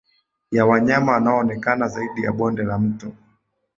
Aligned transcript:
ya 0.51 0.65
wanyama 0.65 1.11
wanaoonekana 1.11 1.87
zaidi 1.87 2.23
ya 2.23 2.31
bonde 2.31 2.63
la 2.63 2.77
mto 2.79 3.11